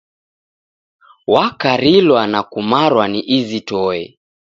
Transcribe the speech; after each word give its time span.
Wakarilwa 1.27 2.27
na 2.31 2.39
kumarwa 2.49 3.05
ni 3.11 3.21
izi 3.37 3.61
toe. 3.69 4.01